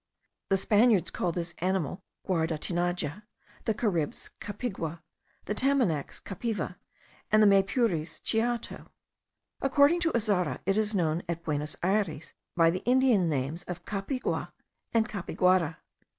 [0.49, 3.21] The Spaniards call this animal guardatinaja;
[3.65, 5.03] the Caribs, capigua;
[5.45, 6.77] the Tamanacs, cappiva;
[7.31, 8.87] and the Maypures, chiato.
[9.61, 14.51] According to Azara, it is known at Buenos Ayres by the Indian names of capiygua
[14.91, 15.77] and capiguara.